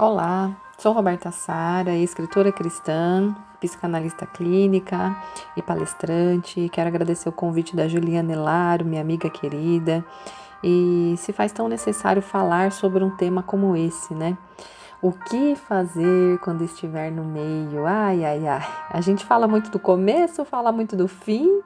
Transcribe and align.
Olá, 0.00 0.56
sou 0.78 0.92
Roberta 0.92 1.32
Sara, 1.32 1.92
escritora 1.96 2.52
cristã, 2.52 3.34
psicanalista 3.60 4.24
clínica 4.26 5.16
e 5.56 5.60
palestrante. 5.60 6.68
Quero 6.68 6.86
agradecer 6.86 7.28
o 7.28 7.32
convite 7.32 7.74
da 7.74 7.88
Juliana 7.88 8.32
Elaro, 8.32 8.84
minha 8.84 9.00
amiga 9.00 9.28
querida. 9.28 10.04
E 10.62 11.16
se 11.18 11.32
faz 11.32 11.50
tão 11.50 11.66
necessário 11.66 12.22
falar 12.22 12.70
sobre 12.70 13.02
um 13.02 13.10
tema 13.10 13.42
como 13.42 13.74
esse, 13.74 14.14
né? 14.14 14.38
O 15.02 15.10
que 15.10 15.56
fazer 15.56 16.38
quando 16.44 16.62
estiver 16.62 17.10
no 17.10 17.24
meio? 17.24 17.84
Ai, 17.84 18.24
ai, 18.24 18.46
ai. 18.46 18.68
A 18.90 19.00
gente 19.00 19.26
fala 19.26 19.48
muito 19.48 19.68
do 19.68 19.80
começo, 19.80 20.44
fala 20.44 20.70
muito 20.70 20.94
do 20.94 21.08
fim, 21.08 21.60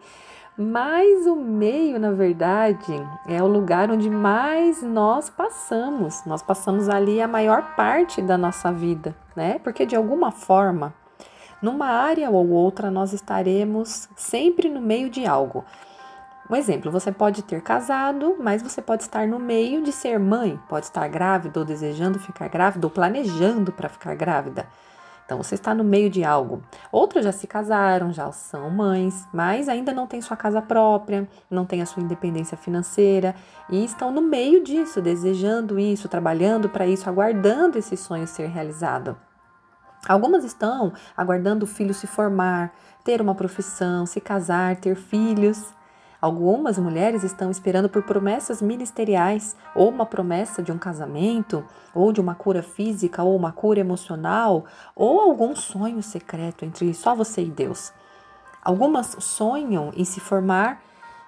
mas 0.56 1.26
o 1.26 1.34
meio, 1.34 1.98
na 1.98 2.10
verdade, 2.10 2.92
é 3.26 3.42
o 3.42 3.46
lugar 3.46 3.90
onde 3.90 4.10
mais 4.10 4.82
nós 4.82 5.30
passamos. 5.30 6.22
Nós 6.26 6.42
passamos 6.42 6.88
ali 6.88 7.22
a 7.22 7.28
maior 7.28 7.74
parte 7.74 8.20
da 8.20 8.36
nossa 8.36 8.70
vida, 8.70 9.16
né? 9.34 9.58
Porque 9.60 9.86
de 9.86 9.96
alguma 9.96 10.30
forma, 10.30 10.93
numa 11.62 11.86
área 11.86 12.29
ou 12.30 12.50
outra, 12.50 12.90
nós 12.90 13.14
estaremos 13.14 14.08
sempre 14.14 14.68
no 14.68 14.80
meio 14.80 15.08
de 15.08 15.26
algo. 15.26 15.64
Um 16.50 16.54
exemplo, 16.54 16.93
você 16.93 17.10
pode 17.10 17.43
ter 17.43 17.62
casado, 17.62 18.36
mas 18.38 18.62
você 18.62 18.82
pode 18.82 19.04
estar 19.04 19.26
no 19.26 19.38
meio 19.38 19.82
de 19.82 19.90
ser 19.90 20.18
mãe, 20.18 20.60
pode 20.68 20.84
estar 20.84 21.08
grávida 21.08 21.60
ou 21.60 21.64
desejando 21.64 22.18
ficar 22.18 22.48
grávida 22.48 22.86
ou 22.86 22.90
planejando 22.90 23.72
para 23.72 23.88
ficar 23.88 24.14
grávida. 24.14 24.66
Então 25.25 25.43
você 25.43 25.54
está 25.54 25.75
no 25.75 25.85
meio 25.85 26.11
de 26.11 26.25
algo. 26.25 26.62
Outras 26.90 27.25
já 27.25 27.32
se 27.32 27.46
casaram, 27.46 28.13
já 28.13 28.30
são 28.32 28.71
mães, 28.71 29.26
mas 29.32 29.68
ainda 29.68 29.93
não 29.93 30.07
têm 30.07 30.21
sua 30.21 30.36
casa 30.36 30.61
própria, 30.61 31.29
não 31.50 31.64
têm 31.64 31.80
a 31.80 31.86
sua 31.86 32.03
independência 32.03 32.56
financeira 32.56 33.34
e 33.70 33.84
estão 33.84 34.11
no 34.11 34.20
meio 34.20 34.62
disso, 34.62 35.00
desejando 35.00 35.78
isso, 35.78 36.08
trabalhando 36.08 36.69
para 36.69 36.86
isso, 36.86 37.08
aguardando 37.08 37.78
esse 37.78 37.97
sonho 37.97 38.27
ser 38.27 38.48
realizado. 38.48 39.16
Algumas 40.08 40.42
estão 40.44 40.92
aguardando 41.16 41.64
o 41.64 41.68
filho 41.68 41.94
se 41.94 42.08
formar, 42.08 42.74
ter 43.05 43.20
uma 43.20 43.34
profissão, 43.34 44.05
se 44.05 44.20
casar, 44.20 44.77
ter 44.77 44.96
filhos. 44.96 45.72
Algumas 46.22 46.78
mulheres 46.78 47.24
estão 47.24 47.50
esperando 47.50 47.88
por 47.88 48.04
promessas 48.04 48.62
ministeriais, 48.62 49.56
ou 49.74 49.88
uma 49.88 50.06
promessa 50.06 50.62
de 50.62 50.70
um 50.70 50.78
casamento, 50.78 51.64
ou 51.92 52.12
de 52.12 52.20
uma 52.20 52.32
cura 52.32 52.62
física, 52.62 53.24
ou 53.24 53.34
uma 53.34 53.50
cura 53.50 53.80
emocional, 53.80 54.64
ou 54.94 55.20
algum 55.20 55.56
sonho 55.56 56.00
secreto 56.00 56.64
entre 56.64 56.94
só 56.94 57.12
você 57.12 57.42
e 57.42 57.50
Deus. 57.50 57.92
Algumas 58.62 59.16
sonham 59.18 59.90
em 59.96 60.04
se 60.04 60.20
formar 60.20 60.80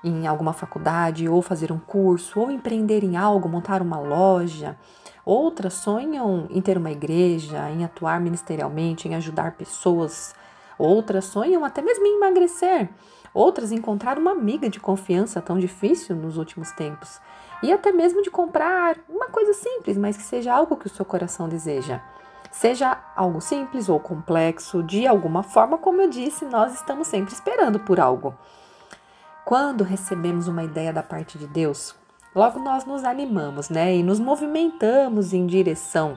em 0.04 0.28
alguma 0.28 0.52
faculdade, 0.52 1.28
ou 1.28 1.42
fazer 1.42 1.72
um 1.72 1.78
curso, 1.80 2.38
ou 2.38 2.48
empreender 2.48 3.02
em 3.02 3.16
algo, 3.16 3.48
montar 3.48 3.82
uma 3.82 3.98
loja. 3.98 4.76
Outras 5.24 5.72
sonham 5.74 6.46
em 6.50 6.60
ter 6.60 6.78
uma 6.78 6.92
igreja, 6.92 7.68
em 7.68 7.84
atuar 7.84 8.20
ministerialmente, 8.20 9.08
em 9.08 9.16
ajudar 9.16 9.56
pessoas. 9.56 10.36
Outras 10.78 11.24
sonham 11.24 11.64
até 11.64 11.82
mesmo 11.82 12.06
em 12.06 12.16
emagrecer. 12.16 12.90
Outras 13.34 13.72
encontrar 13.72 14.16
uma 14.16 14.30
amiga 14.30 14.70
de 14.70 14.78
confiança 14.78 15.42
tão 15.42 15.58
difícil 15.58 16.14
nos 16.14 16.36
últimos 16.36 16.70
tempos. 16.70 17.20
E 17.64 17.72
até 17.72 17.90
mesmo 17.90 18.22
de 18.22 18.30
comprar 18.30 18.96
uma 19.08 19.26
coisa 19.26 19.52
simples, 19.52 19.98
mas 19.98 20.16
que 20.16 20.22
seja 20.22 20.54
algo 20.54 20.76
que 20.76 20.86
o 20.86 20.90
seu 20.90 21.04
coração 21.04 21.48
deseja. 21.48 22.00
Seja 22.52 22.96
algo 23.16 23.40
simples 23.40 23.88
ou 23.88 23.98
complexo, 23.98 24.84
de 24.84 25.04
alguma 25.04 25.42
forma, 25.42 25.76
como 25.76 26.00
eu 26.00 26.08
disse, 26.08 26.44
nós 26.44 26.72
estamos 26.74 27.08
sempre 27.08 27.34
esperando 27.34 27.80
por 27.80 27.98
algo. 27.98 28.32
Quando 29.44 29.82
recebemos 29.82 30.46
uma 30.46 30.62
ideia 30.62 30.92
da 30.92 31.02
parte 31.02 31.36
de 31.36 31.48
Deus, 31.48 31.96
logo 32.32 32.60
nós 32.60 32.84
nos 32.84 33.02
animamos, 33.02 33.68
né? 33.68 33.96
E 33.96 34.04
nos 34.04 34.20
movimentamos 34.20 35.32
em 35.32 35.44
direção 35.44 36.16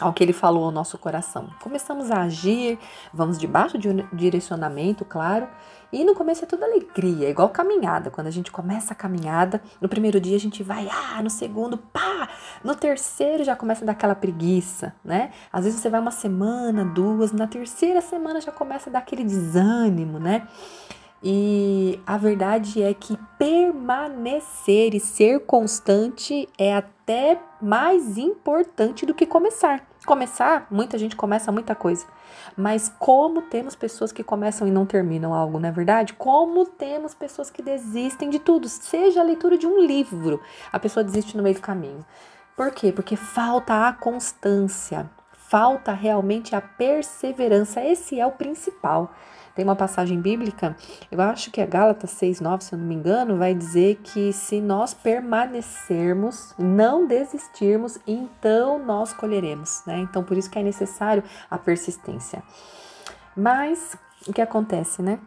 ao 0.00 0.12
que 0.12 0.22
ele 0.22 0.32
falou 0.32 0.64
ao 0.64 0.70
nosso 0.70 0.98
coração. 0.98 1.48
Começamos 1.60 2.10
a 2.10 2.22
agir, 2.22 2.78
vamos 3.12 3.38
debaixo 3.38 3.78
de 3.78 3.88
um 3.88 4.06
direcionamento, 4.12 5.04
claro, 5.04 5.48
e 5.92 6.04
no 6.04 6.14
começo 6.14 6.44
é 6.44 6.46
tudo 6.46 6.64
alegria, 6.64 7.30
igual 7.30 7.48
caminhada. 7.50 8.10
Quando 8.10 8.26
a 8.26 8.30
gente 8.30 8.50
começa 8.50 8.92
a 8.92 8.96
caminhada, 8.96 9.62
no 9.80 9.88
primeiro 9.88 10.20
dia 10.20 10.34
a 10.34 10.40
gente 10.40 10.62
vai, 10.62 10.88
ah, 10.90 11.22
no 11.22 11.30
segundo, 11.30 11.78
pá, 11.78 12.28
no 12.64 12.74
terceiro 12.74 13.44
já 13.44 13.54
começa 13.54 13.84
a 13.84 13.86
dar 13.86 13.92
aquela 13.92 14.14
preguiça, 14.14 14.92
né? 15.04 15.30
Às 15.52 15.64
vezes 15.64 15.80
você 15.80 15.88
vai 15.88 16.00
uma 16.00 16.10
semana, 16.10 16.84
duas, 16.84 17.30
na 17.30 17.46
terceira 17.46 18.00
semana 18.00 18.40
já 18.40 18.50
começa 18.50 18.90
a 18.90 18.92
dar 18.92 18.98
aquele 18.98 19.22
desânimo, 19.22 20.18
né? 20.18 20.48
E 21.26 21.98
a 22.06 22.18
verdade 22.18 22.82
é 22.82 22.92
que 22.92 23.18
permanecer 23.38 24.94
e 24.94 25.00
ser 25.00 25.40
constante 25.46 26.46
é 26.58 26.76
até 26.76 27.40
mais 27.62 28.18
importante 28.18 29.06
do 29.06 29.14
que 29.14 29.24
começar. 29.24 29.82
Começar, 30.04 30.66
muita 30.70 30.98
gente 30.98 31.16
começa 31.16 31.50
muita 31.50 31.74
coisa, 31.74 32.04
mas 32.54 32.92
como 32.98 33.40
temos 33.40 33.74
pessoas 33.74 34.12
que 34.12 34.22
começam 34.22 34.68
e 34.68 34.70
não 34.70 34.84
terminam 34.84 35.32
algo, 35.32 35.58
não 35.58 35.66
é 35.66 35.72
verdade? 35.72 36.12
Como 36.12 36.66
temos 36.66 37.14
pessoas 37.14 37.48
que 37.48 37.62
desistem 37.62 38.28
de 38.28 38.38
tudo, 38.38 38.68
seja 38.68 39.22
a 39.22 39.24
leitura 39.24 39.56
de 39.56 39.66
um 39.66 39.80
livro, 39.80 40.42
a 40.70 40.78
pessoa 40.78 41.02
desiste 41.02 41.38
no 41.38 41.42
meio 41.42 41.54
do 41.54 41.62
caminho. 41.62 42.04
Por 42.54 42.70
quê? 42.70 42.92
Porque 42.92 43.16
falta 43.16 43.88
a 43.88 43.94
constância, 43.94 45.10
falta 45.32 45.94
realmente 45.94 46.54
a 46.54 46.60
perseverança, 46.60 47.82
esse 47.82 48.20
é 48.20 48.26
o 48.26 48.32
principal. 48.32 49.10
Tem 49.54 49.64
uma 49.64 49.76
passagem 49.76 50.20
bíblica, 50.20 50.76
eu 51.10 51.20
acho 51.20 51.50
que 51.50 51.60
é 51.60 51.66
Gálatas 51.66 52.10
6:9, 52.10 52.64
se 52.64 52.74
eu 52.74 52.78
não 52.78 52.86
me 52.86 52.94
engano, 52.94 53.36
vai 53.36 53.54
dizer 53.54 54.00
que 54.02 54.32
se 54.32 54.60
nós 54.60 54.92
permanecermos, 54.92 56.54
não 56.58 57.06
desistirmos, 57.06 57.98
então 58.06 58.84
nós 58.84 59.12
colheremos, 59.12 59.82
né? 59.86 59.98
Então 60.00 60.24
por 60.24 60.36
isso 60.36 60.50
que 60.50 60.58
é 60.58 60.62
necessário 60.62 61.22
a 61.48 61.56
persistência. 61.56 62.42
Mas 63.36 63.96
o 64.26 64.32
que 64.32 64.40
acontece, 64.40 65.02
né? 65.02 65.20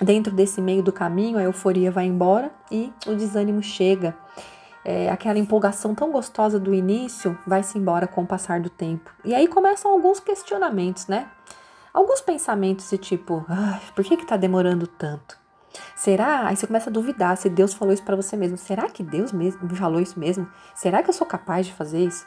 Dentro 0.00 0.32
desse 0.32 0.60
meio 0.60 0.82
do 0.82 0.92
caminho, 0.92 1.38
a 1.38 1.42
euforia 1.42 1.90
vai 1.90 2.06
embora 2.06 2.52
e 2.70 2.92
o 3.06 3.14
desânimo 3.16 3.62
chega. 3.62 4.14
É, 4.84 5.10
aquela 5.10 5.38
empolgação 5.38 5.94
tão 5.94 6.12
gostosa 6.12 6.58
do 6.58 6.72
início 6.72 7.36
vai-se 7.44 7.76
embora 7.76 8.06
com 8.06 8.22
o 8.22 8.26
passar 8.26 8.60
do 8.60 8.70
tempo. 8.70 9.10
E 9.24 9.34
aí 9.34 9.48
começam 9.48 9.90
alguns 9.90 10.20
questionamentos, 10.20 11.08
né? 11.08 11.28
Alguns 11.98 12.20
pensamentos 12.20 12.88
de 12.88 12.96
tipo, 12.96 13.44
por 13.94 14.04
que 14.04 14.16
que 14.16 14.26
tá 14.26 14.36
demorando 14.36 14.86
tanto? 14.86 15.36
Será? 15.96 16.46
Aí 16.46 16.56
você 16.56 16.66
começa 16.66 16.88
a 16.88 16.92
duvidar 16.92 17.36
se 17.36 17.48
Deus 17.48 17.74
falou 17.74 17.92
isso 17.92 18.04
para 18.04 18.16
você 18.16 18.36
mesmo. 18.36 18.56
Será 18.56 18.88
que 18.88 19.02
Deus 19.02 19.32
mesmo 19.32 19.68
me 19.68 19.76
falou 19.76 20.00
isso 20.00 20.18
mesmo? 20.18 20.48
Será 20.74 21.02
que 21.02 21.10
eu 21.10 21.14
sou 21.14 21.26
capaz 21.26 21.66
de 21.66 21.72
fazer 21.72 21.98
isso? 21.98 22.24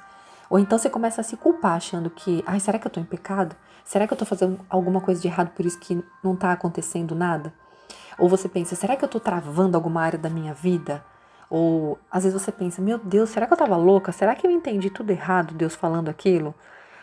Ou 0.49 0.59
então 0.59 0.77
você 0.77 0.89
começa 0.89 1.21
a 1.21 1.23
se 1.23 1.37
culpar 1.37 1.77
achando 1.77 2.09
que, 2.09 2.43
ai, 2.45 2.59
será 2.59 2.77
que 2.77 2.85
eu 2.85 2.91
tô 2.91 2.99
em 2.99 3.05
pecado? 3.05 3.55
Será 3.85 4.05
que 4.05 4.13
eu 4.13 4.17
tô 4.17 4.25
fazendo 4.25 4.59
alguma 4.69 4.99
coisa 4.99 5.21
de 5.21 5.27
errado 5.27 5.51
por 5.51 5.65
isso 5.65 5.79
que 5.79 6.03
não 6.21 6.35
tá 6.35 6.51
acontecendo 6.51 7.15
nada? 7.15 7.53
Ou 8.19 8.27
você 8.27 8.49
pensa, 8.49 8.75
será 8.75 8.97
que 8.97 9.05
eu 9.05 9.09
tô 9.09 9.19
travando 9.19 9.77
alguma 9.77 10.01
área 10.01 10.19
da 10.19 10.29
minha 10.29 10.53
vida? 10.53 11.03
Ou 11.49 11.97
às 12.11 12.23
vezes 12.23 12.39
você 12.39 12.51
pensa, 12.51 12.81
meu 12.81 12.97
Deus, 12.97 13.29
será 13.29 13.47
que 13.47 13.53
eu 13.53 13.57
tava 13.57 13.77
louca? 13.77 14.11
Será 14.11 14.35
que 14.35 14.45
eu 14.45 14.51
entendi 14.51 14.89
tudo 14.89 15.11
errado, 15.11 15.53
Deus 15.53 15.75
falando 15.75 16.09
aquilo? 16.09 16.53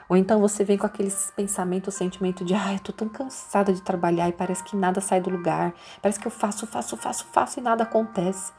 Ou 0.08 0.16
então 0.16 0.40
você 0.40 0.64
vem 0.64 0.78
com 0.78 0.86
aqueles 0.86 1.30
pensamentos, 1.36 1.94
sentimento 1.94 2.44
de, 2.44 2.54
ai, 2.54 2.76
eu 2.76 2.80
tô 2.80 2.92
tão 2.92 3.08
cansada 3.08 3.72
de 3.72 3.82
trabalhar 3.82 4.28
e 4.28 4.32
parece 4.32 4.64
que 4.64 4.74
nada 4.74 5.00
sai 5.00 5.20
do 5.20 5.28
lugar. 5.28 5.74
Parece 6.00 6.18
que 6.18 6.26
eu 6.26 6.30
faço, 6.30 6.66
faço, 6.66 6.96
faço, 6.96 7.26
faço 7.30 7.60
e 7.60 7.62
nada 7.62 7.82
acontece. 7.82 8.52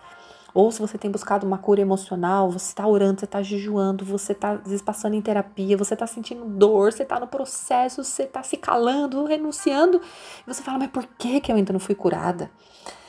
Ou 0.53 0.71
se 0.71 0.79
você 0.79 0.97
tem 0.97 1.11
buscado 1.11 1.45
uma 1.45 1.57
cura 1.57 1.81
emocional, 1.81 2.51
você 2.51 2.67
está 2.67 2.85
orando, 2.87 3.19
você 3.19 3.25
está 3.25 3.41
jejuando, 3.41 4.03
você 4.03 4.33
está 4.33 4.59
passando 4.83 5.13
em 5.13 5.21
terapia, 5.21 5.77
você 5.77 5.93
está 5.93 6.07
sentindo 6.07 6.45
dor, 6.45 6.91
você 6.91 7.03
está 7.03 7.19
no 7.19 7.27
processo, 7.27 8.03
você 8.03 8.23
está 8.23 8.41
se 8.41 8.57
calando, 8.57 9.25
renunciando, 9.25 10.01
e 10.45 10.53
você 10.53 10.63
fala, 10.63 10.79
mas 10.79 10.89
por 10.89 11.05
que, 11.17 11.39
que 11.39 11.51
eu 11.51 11.55
ainda 11.55 11.71
não 11.71 11.79
fui 11.79 11.93
curada? 11.93 12.49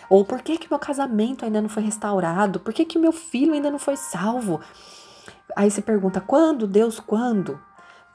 Ou 0.09 0.25
por 0.25 0.43
que, 0.43 0.59
que 0.59 0.69
meu 0.69 0.78
casamento 0.78 1.45
ainda 1.45 1.62
não 1.62 1.69
foi 1.69 1.83
restaurado? 1.83 2.61
Por 2.61 2.75
que, 2.75 2.84
que 2.84 2.99
meu 2.99 3.12
filho 3.12 3.55
ainda 3.55 3.71
não 3.71 3.78
foi 3.78 3.97
salvo? 3.97 4.61
Aí 5.57 5.71
se 5.71 5.83
pergunta, 5.83 6.21
quando, 6.21 6.67
Deus, 6.67 7.01
quando? 7.01 7.59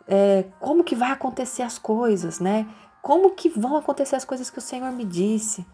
É, 0.08 0.46
como 0.60 0.84
que 0.84 0.96
vai 0.96 1.12
acontecer 1.12 1.64
as 1.64 1.78
coisas, 1.78 2.40
né? 2.40 2.68
Como 3.02 3.32
que 3.32 3.50
vão 3.50 3.78
acontecer 3.78 4.16
as 4.16 4.26
coisas 4.26 4.50
que 4.50 4.60
o 4.60 4.62
Senhor 4.62 4.92
me 4.92 5.06
disse? 5.06 5.66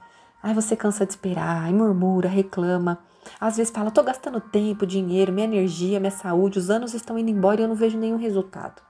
Aí 0.44 0.54
você 0.54 0.75
cansa 0.75 1.06
de 1.06 1.12
esperar, 1.12 1.63
aí 1.63 1.74
murmura, 1.74 2.28
reclama. 2.28 3.00
Às 3.39 3.57
vezes 3.57 3.72
fala, 3.72 3.92
tô 3.92 4.01
gastando 4.04 4.42
tempo, 4.42 4.86
dinheiro, 4.86 5.31
minha 5.31 5.45
energia, 5.45 6.00
minha 6.00 6.12
saúde, 6.12 6.57
os 6.57 6.69
anos 6.69 6.94
estão 6.94 7.18
indo 7.18 7.30
embora 7.30 7.62
e 7.62 7.63
eu 7.63 7.68
não 7.68 7.75
vejo 7.75 7.98
nenhum 7.98 8.18
resultado. 8.18 8.81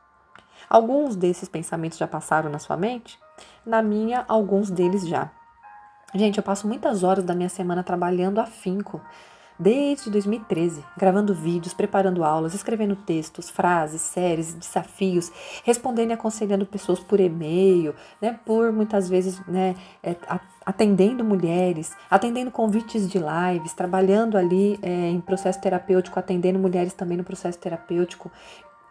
Alguns 0.70 1.16
desses 1.16 1.50
pensamentos 1.50 1.98
já 1.98 2.08
passaram 2.08 2.50
na 2.50 2.58
sua 2.58 2.78
mente? 2.78 3.20
Na 3.66 3.82
minha, 3.82 4.24
alguns 4.28 4.72
deles 4.72 5.06
já. 5.06 5.30
Gente, 6.14 6.38
eu 6.38 6.44
passo 6.44 6.68
muitas 6.68 7.04
horas 7.04 7.24
da 7.24 7.36
minha 7.36 7.50
semana 7.50 7.84
trabalhando 7.84 8.40
afinco, 8.40 9.02
desde 9.62 10.10
2013, 10.10 10.84
gravando 10.98 11.36
vídeos, 11.36 11.72
preparando 11.72 12.24
aulas, 12.24 12.56
escrevendo 12.56 12.96
textos, 12.96 13.48
frases, 13.48 14.02
séries, 14.02 14.56
desafios, 14.56 15.32
respondendo 15.64 16.10
e 16.10 16.14
aconselhando 16.14 16.66
pessoas 16.66 17.00
por 17.00 17.20
e-mail, 17.20 17.94
né, 18.20 18.40
por 18.44 18.72
muitas 18.72 19.08
vezes 19.08 19.40
né, 19.48 19.76
é, 20.02 20.16
atendendo 20.66 21.24
mulheres, 21.24 21.96
atendendo 22.10 22.50
convites 22.50 23.08
de 23.08 23.20
lives, 23.20 23.74
trabalhando 23.74 24.36
ali 24.36 24.80
é, 24.82 25.10
em 25.10 25.22
processo 25.22 25.62
terapêutico, 25.62 26.18
atendendo 26.18 26.58
mulheres 26.58 26.94
também 26.94 27.18
no 27.18 27.24
processo 27.24 27.60
terapêutico. 27.60 28.32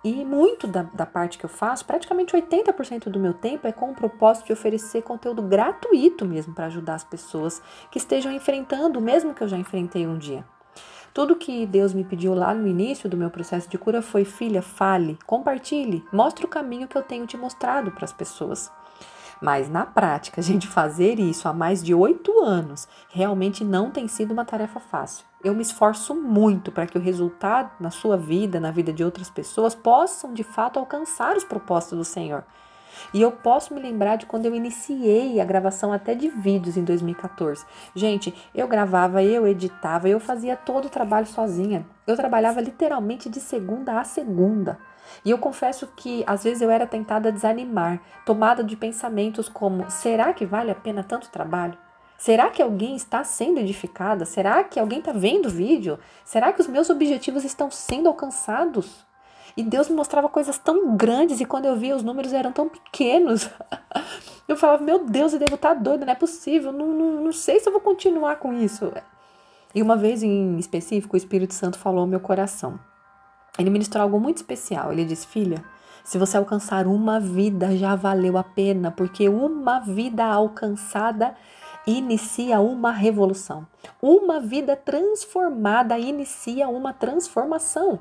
E 0.04 0.24
muito 0.24 0.68
da, 0.68 0.84
da 0.94 1.04
parte 1.04 1.36
que 1.36 1.44
eu 1.44 1.50
faço, 1.50 1.84
praticamente 1.84 2.34
80% 2.34 3.10
do 3.10 3.18
meu 3.18 3.34
tempo 3.34 3.66
é 3.66 3.72
com 3.72 3.90
o 3.90 3.94
propósito 3.94 4.46
de 4.46 4.52
oferecer 4.52 5.02
conteúdo 5.02 5.42
gratuito 5.42 6.24
mesmo 6.24 6.54
para 6.54 6.66
ajudar 6.66 6.94
as 6.94 7.04
pessoas 7.04 7.60
que 7.90 7.98
estejam 7.98 8.32
enfrentando 8.32 8.98
o 9.00 9.02
mesmo 9.02 9.34
que 9.34 9.42
eu 9.42 9.48
já 9.48 9.58
enfrentei 9.58 10.06
um 10.06 10.16
dia. 10.16 10.44
Tudo 11.12 11.36
que 11.36 11.66
Deus 11.66 11.92
me 11.92 12.04
pediu 12.04 12.34
lá 12.34 12.54
no 12.54 12.66
início 12.66 13.08
do 13.08 13.16
meu 13.16 13.30
processo 13.30 13.68
de 13.68 13.76
cura 13.76 14.00
foi: 14.00 14.24
filha, 14.24 14.62
fale, 14.62 15.18
compartilhe, 15.26 16.04
mostre 16.12 16.44
o 16.44 16.48
caminho 16.48 16.86
que 16.86 16.96
eu 16.96 17.02
tenho 17.02 17.26
te 17.26 17.36
mostrado 17.36 17.90
para 17.90 18.04
as 18.04 18.12
pessoas. 18.12 18.70
Mas 19.40 19.68
na 19.68 19.86
prática, 19.86 20.40
a 20.40 20.44
gente 20.44 20.68
fazer 20.68 21.18
isso 21.18 21.48
há 21.48 21.52
mais 21.52 21.82
de 21.82 21.94
oito 21.94 22.40
anos 22.42 22.86
realmente 23.08 23.64
não 23.64 23.90
tem 23.90 24.06
sido 24.06 24.32
uma 24.32 24.44
tarefa 24.44 24.78
fácil. 24.78 25.24
Eu 25.42 25.54
me 25.54 25.62
esforço 25.62 26.14
muito 26.14 26.70
para 26.70 26.86
que 26.86 26.98
o 26.98 27.00
resultado 27.00 27.70
na 27.80 27.90
sua 27.90 28.16
vida, 28.16 28.60
na 28.60 28.70
vida 28.70 28.92
de 28.92 29.02
outras 29.02 29.30
pessoas, 29.30 29.74
possam 29.74 30.34
de 30.34 30.44
fato 30.44 30.78
alcançar 30.78 31.36
os 31.36 31.44
propósitos 31.44 31.98
do 31.98 32.04
Senhor. 32.04 32.44
E 33.12 33.20
eu 33.20 33.32
posso 33.32 33.74
me 33.74 33.80
lembrar 33.80 34.16
de 34.16 34.26
quando 34.26 34.46
eu 34.46 34.54
iniciei 34.54 35.40
a 35.40 35.44
gravação 35.44 35.92
até 35.92 36.14
de 36.14 36.28
vídeos 36.28 36.76
em 36.76 36.84
2014. 36.84 37.64
Gente, 37.94 38.34
eu 38.54 38.66
gravava, 38.68 39.22
eu 39.22 39.46
editava, 39.46 40.08
eu 40.08 40.20
fazia 40.20 40.56
todo 40.56 40.86
o 40.86 40.90
trabalho 40.90 41.26
sozinha. 41.26 41.86
Eu 42.06 42.16
trabalhava 42.16 42.60
literalmente 42.60 43.28
de 43.28 43.40
segunda 43.40 44.00
a 44.00 44.04
segunda. 44.04 44.78
E 45.24 45.30
eu 45.30 45.38
confesso 45.38 45.88
que 45.96 46.24
às 46.26 46.44
vezes 46.44 46.62
eu 46.62 46.70
era 46.70 46.86
tentada 46.86 47.28
a 47.28 47.32
desanimar, 47.32 48.00
tomada 48.24 48.62
de 48.62 48.76
pensamentos 48.76 49.48
como: 49.48 49.90
será 49.90 50.32
que 50.32 50.46
vale 50.46 50.70
a 50.70 50.74
pena 50.74 51.02
tanto 51.02 51.30
trabalho? 51.30 51.76
Será 52.20 52.50
que 52.50 52.60
alguém 52.60 52.96
está 52.96 53.24
sendo 53.24 53.60
edificada? 53.60 54.26
Será 54.26 54.62
que 54.62 54.78
alguém 54.78 54.98
está 54.98 55.10
vendo 55.10 55.46
o 55.46 55.50
vídeo? 55.50 55.98
Será 56.22 56.52
que 56.52 56.60
os 56.60 56.66
meus 56.66 56.90
objetivos 56.90 57.44
estão 57.44 57.70
sendo 57.70 58.08
alcançados? 58.08 59.06
E 59.60 59.62
Deus 59.62 59.90
me 59.90 59.94
mostrava 59.94 60.26
coisas 60.26 60.56
tão 60.56 60.96
grandes 60.96 61.38
e 61.38 61.44
quando 61.44 61.66
eu 61.66 61.76
via 61.76 61.94
os 61.94 62.02
números 62.02 62.32
eram 62.32 62.50
tão 62.50 62.66
pequenos. 62.66 63.50
Eu 64.48 64.56
falava, 64.56 64.82
meu 64.82 65.04
Deus, 65.04 65.32
eu 65.32 65.38
devo 65.38 65.54
estar 65.54 65.76
tá 65.76 65.80
doida, 65.80 66.04
não 66.04 66.12
é 66.12 66.16
possível, 66.16 66.72
não, 66.72 66.88
não, 66.88 67.20
não 67.20 67.32
sei 67.32 67.60
se 67.60 67.68
eu 67.68 67.72
vou 67.72 67.80
continuar 67.80 68.34
com 68.40 68.52
isso. 68.52 68.92
E 69.72 69.80
uma 69.80 69.96
vez 69.96 70.24
em 70.24 70.58
específico, 70.58 71.14
o 71.14 71.16
Espírito 71.16 71.54
Santo 71.54 71.78
falou 71.78 72.00
ao 72.00 72.06
meu 72.08 72.18
coração. 72.18 72.80
Ele 73.56 73.70
ministrou 73.70 74.02
algo 74.02 74.18
muito 74.18 74.38
especial. 74.38 74.92
Ele 74.92 75.04
disse: 75.04 75.24
Filha, 75.28 75.62
se 76.02 76.18
você 76.18 76.36
alcançar 76.36 76.88
uma 76.88 77.20
vida, 77.20 77.76
já 77.76 77.94
valeu 77.94 78.36
a 78.36 78.42
pena, 78.42 78.90
porque 78.90 79.28
uma 79.28 79.78
vida 79.78 80.24
alcançada 80.24 81.36
inicia 81.86 82.58
uma 82.58 82.90
revolução. 82.90 83.64
Uma 84.02 84.40
vida 84.40 84.74
transformada 84.74 85.96
inicia 85.96 86.68
uma 86.68 86.92
transformação. 86.92 88.00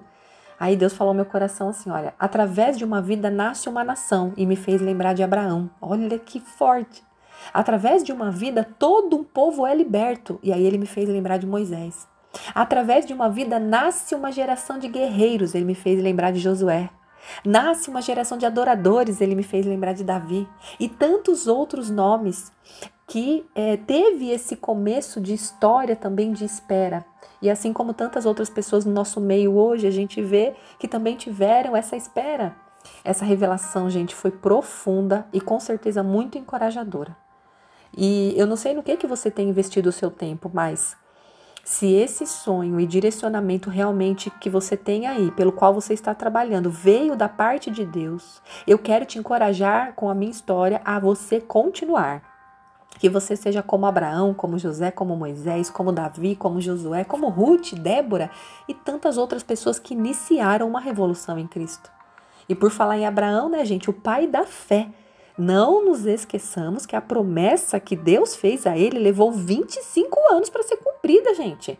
Aí 0.59 0.75
Deus 0.75 0.93
falou 0.93 1.11
ao 1.11 1.15
meu 1.15 1.25
coração 1.25 1.69
assim: 1.69 1.89
olha, 1.89 2.13
através 2.19 2.77
de 2.77 2.83
uma 2.83 3.01
vida 3.01 3.29
nasce 3.29 3.69
uma 3.69 3.83
nação, 3.83 4.33
e 4.35 4.45
me 4.45 4.55
fez 4.55 4.81
lembrar 4.81 5.13
de 5.13 5.23
Abraão. 5.23 5.69
Olha 5.81 6.19
que 6.19 6.39
forte. 6.39 7.03
Através 7.53 8.03
de 8.03 8.11
uma 8.11 8.29
vida, 8.29 8.67
todo 8.77 9.15
um 9.15 9.23
povo 9.23 9.65
é 9.65 9.73
liberto. 9.73 10.39
E 10.43 10.51
aí 10.51 10.65
ele 10.65 10.77
me 10.77 10.85
fez 10.85 11.07
lembrar 11.07 11.37
de 11.37 11.47
Moisés. 11.47 12.07
Através 12.53 13.05
de 13.05 13.13
uma 13.13 13.29
vida 13.29 13.59
nasce 13.59 14.13
uma 14.13 14.31
geração 14.31 14.77
de 14.77 14.87
guerreiros, 14.87 15.55
ele 15.55 15.65
me 15.65 15.73
fez 15.73 16.01
lembrar 16.01 16.31
de 16.31 16.39
Josué. 16.39 16.89
Nasce 17.45 17.89
uma 17.89 18.01
geração 18.01 18.37
de 18.37 18.45
adoradores, 18.45 19.21
ele 19.21 19.35
me 19.35 19.43
fez 19.43 19.65
lembrar 19.65 19.93
de 19.93 20.03
Davi. 20.03 20.47
E 20.79 20.87
tantos 20.87 21.47
outros 21.47 21.89
nomes 21.89 22.51
que 23.09 23.43
é, 23.55 23.75
teve 23.75 24.29
esse 24.29 24.55
começo 24.55 25.19
de 25.19 25.33
história 25.33 25.95
também 25.95 26.31
de 26.31 26.45
espera. 26.45 27.03
E 27.41 27.49
assim 27.49 27.73
como 27.73 27.91
tantas 27.91 28.23
outras 28.23 28.51
pessoas 28.51 28.85
no 28.85 28.93
nosso 28.93 29.19
meio 29.19 29.55
hoje, 29.55 29.87
a 29.87 29.91
gente 29.91 30.21
vê 30.21 30.53
que 30.77 30.87
também 30.87 31.15
tiveram 31.15 31.75
essa 31.75 31.95
espera. 31.95 32.55
Essa 33.03 33.25
revelação, 33.25 33.89
gente, 33.89 34.13
foi 34.13 34.29
profunda 34.29 35.27
e 35.33 35.41
com 35.41 35.59
certeza 35.59 36.03
muito 36.03 36.37
encorajadora. 36.37 37.17
E 37.97 38.35
eu 38.37 38.45
não 38.45 38.55
sei 38.55 38.75
no 38.75 38.83
que 38.83 38.95
que 38.95 39.07
você 39.07 39.31
tem 39.31 39.49
investido 39.49 39.89
o 39.89 39.93
seu 39.93 40.11
tempo, 40.11 40.51
mas 40.53 40.95
se 41.63 41.91
esse 41.91 42.27
sonho 42.27 42.79
e 42.79 42.85
direcionamento 42.85 43.71
realmente 43.71 44.29
que 44.39 44.51
você 44.51 44.77
tem 44.77 45.07
aí, 45.07 45.31
pelo 45.31 45.51
qual 45.51 45.73
você 45.73 45.95
está 45.95 46.13
trabalhando, 46.13 46.69
veio 46.69 47.15
da 47.15 47.27
parte 47.27 47.71
de 47.71 47.85
Deus, 47.85 48.39
eu 48.67 48.77
quero 48.77 49.03
te 49.03 49.17
encorajar 49.17 49.93
com 49.95 50.11
a 50.11 50.13
minha 50.13 50.31
história 50.31 50.79
a 50.85 50.99
você 50.99 51.41
continuar. 51.41 52.28
Que 52.99 53.09
você 53.09 53.35
seja 53.35 53.63
como 53.63 53.85
Abraão, 53.85 54.33
como 54.33 54.59
José, 54.59 54.91
como 54.91 55.15
Moisés, 55.15 55.69
como 55.69 55.91
Davi, 55.91 56.35
como 56.35 56.61
Josué, 56.61 57.03
como 57.03 57.29
Ruth, 57.29 57.73
Débora 57.73 58.29
e 58.67 58.73
tantas 58.73 59.17
outras 59.17 59.41
pessoas 59.41 59.79
que 59.79 59.93
iniciaram 59.93 60.67
uma 60.67 60.79
revolução 60.79 61.39
em 61.39 61.47
Cristo. 61.47 61.89
E 62.47 62.53
por 62.53 62.71
falar 62.71 62.97
em 62.97 63.05
Abraão, 63.05 63.49
né, 63.49 63.63
gente, 63.63 63.89
o 63.89 63.93
pai 63.93 64.27
da 64.27 64.45
fé. 64.45 64.89
Não 65.37 65.85
nos 65.85 66.05
esqueçamos 66.05 66.85
que 66.85 66.97
a 66.97 67.01
promessa 67.01 67.79
que 67.79 67.95
Deus 67.95 68.35
fez 68.35 68.67
a 68.67 68.77
ele 68.77 68.99
levou 68.99 69.31
25 69.31 70.19
anos 70.33 70.49
para 70.49 70.63
ser 70.63 70.75
cumprida, 70.77 71.33
gente. 71.33 71.79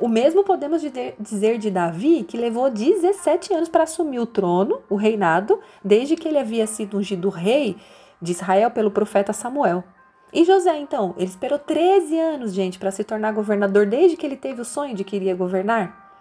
O 0.00 0.08
mesmo 0.08 0.42
podemos 0.42 0.82
dizer 1.18 1.58
de 1.58 1.70
Davi, 1.70 2.24
que 2.24 2.36
levou 2.36 2.70
17 2.70 3.52
anos 3.52 3.68
para 3.68 3.84
assumir 3.84 4.18
o 4.18 4.26
trono, 4.26 4.80
o 4.88 4.96
reinado, 4.96 5.60
desde 5.84 6.16
que 6.16 6.26
ele 6.26 6.38
havia 6.38 6.66
sido 6.66 6.96
ungido 6.96 7.28
rei 7.28 7.76
de 8.20 8.32
Israel 8.32 8.70
pelo 8.70 8.90
profeta 8.90 9.32
Samuel. 9.34 9.84
E 10.32 10.44
José, 10.44 10.78
então, 10.78 11.14
ele 11.16 11.26
esperou 11.26 11.58
13 11.58 12.18
anos, 12.18 12.52
gente, 12.52 12.78
para 12.78 12.92
se 12.92 13.02
tornar 13.02 13.32
governador 13.32 13.84
desde 13.86 14.16
que 14.16 14.24
ele 14.24 14.36
teve 14.36 14.60
o 14.60 14.64
sonho 14.64 14.94
de 14.94 15.02
que 15.02 15.16
iria 15.16 15.34
governar. 15.34 16.12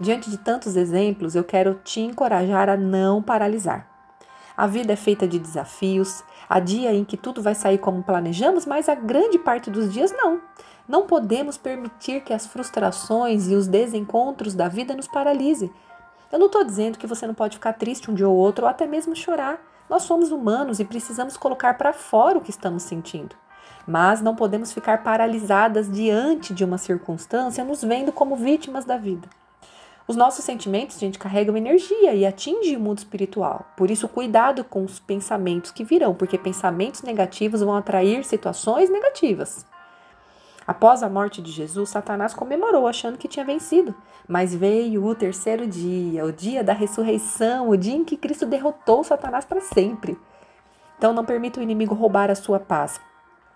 Diante 0.00 0.30
de 0.30 0.38
tantos 0.38 0.76
exemplos, 0.76 1.34
eu 1.34 1.44
quero 1.44 1.74
te 1.84 2.00
encorajar 2.00 2.68
a 2.68 2.76
não 2.76 3.22
paralisar. 3.22 3.86
A 4.56 4.66
vida 4.66 4.92
é 4.92 4.96
feita 4.96 5.28
de 5.28 5.38
desafios, 5.38 6.24
há 6.48 6.58
dia 6.58 6.94
em 6.94 7.04
que 7.04 7.16
tudo 7.16 7.42
vai 7.42 7.54
sair 7.54 7.78
como 7.78 8.02
planejamos, 8.02 8.64
mas 8.64 8.88
a 8.88 8.94
grande 8.94 9.38
parte 9.38 9.70
dos 9.70 9.92
dias 9.92 10.12
não. 10.12 10.40
Não 10.88 11.06
podemos 11.06 11.58
permitir 11.58 12.22
que 12.22 12.32
as 12.32 12.46
frustrações 12.46 13.48
e 13.48 13.54
os 13.54 13.68
desencontros 13.68 14.54
da 14.54 14.66
vida 14.66 14.96
nos 14.96 15.06
paralise. 15.06 15.70
Eu 16.32 16.38
não 16.38 16.46
estou 16.46 16.64
dizendo 16.64 16.98
que 16.98 17.06
você 17.06 17.26
não 17.26 17.34
pode 17.34 17.56
ficar 17.56 17.74
triste 17.74 18.10
um 18.10 18.14
dia 18.14 18.28
ou 18.28 18.36
outro, 18.36 18.64
ou 18.64 18.70
até 18.70 18.86
mesmo 18.86 19.14
chorar. 19.14 19.60
Nós 19.88 20.04
somos 20.04 20.30
humanos 20.30 20.80
e 20.80 20.84
precisamos 20.84 21.36
colocar 21.36 21.74
para 21.74 21.92
fora 21.92 22.38
o 22.38 22.40
que 22.40 22.50
estamos 22.50 22.82
sentindo. 22.82 23.36
Mas 23.88 24.20
não 24.20 24.36
podemos 24.36 24.70
ficar 24.70 25.02
paralisadas 25.02 25.90
diante 25.90 26.52
de 26.52 26.62
uma 26.62 26.76
circunstância, 26.76 27.64
nos 27.64 27.82
vendo 27.82 28.12
como 28.12 28.36
vítimas 28.36 28.84
da 28.84 28.98
vida. 28.98 29.26
Os 30.06 30.14
nossos 30.14 30.44
sentimentos, 30.44 30.98
gente, 30.98 31.18
carregam 31.18 31.56
energia 31.56 32.12
e 32.12 32.26
atingem 32.26 32.76
o 32.76 32.80
mundo 32.80 32.98
espiritual. 32.98 33.64
Por 33.74 33.90
isso, 33.90 34.06
cuidado 34.06 34.62
com 34.62 34.84
os 34.84 34.98
pensamentos 35.00 35.70
que 35.70 35.84
virão, 35.84 36.14
porque 36.14 36.36
pensamentos 36.36 37.00
negativos 37.00 37.62
vão 37.62 37.74
atrair 37.74 38.24
situações 38.24 38.90
negativas. 38.90 39.64
Após 40.66 41.02
a 41.02 41.08
morte 41.08 41.40
de 41.40 41.50
Jesus, 41.50 41.88
Satanás 41.88 42.34
comemorou 42.34 42.86
achando 42.86 43.16
que 43.16 43.26
tinha 43.26 43.44
vencido. 43.44 43.94
Mas 44.28 44.54
veio 44.54 45.02
o 45.02 45.14
terceiro 45.14 45.66
dia, 45.66 46.26
o 46.26 46.32
dia 46.32 46.62
da 46.62 46.74
ressurreição, 46.74 47.70
o 47.70 47.76
dia 47.76 47.96
em 47.96 48.04
que 48.04 48.18
Cristo 48.18 48.44
derrotou 48.44 49.02
Satanás 49.02 49.46
para 49.46 49.62
sempre. 49.62 50.18
Então 50.98 51.14
não 51.14 51.24
permita 51.24 51.58
o 51.58 51.62
inimigo 51.62 51.94
roubar 51.94 52.30
a 52.30 52.34
sua 52.34 52.60
paz, 52.60 53.00